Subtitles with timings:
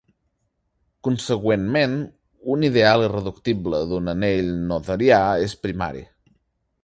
[1.07, 1.93] Consegüentment,
[2.55, 6.05] un ideal irreductible d'un anell noetherià és primari.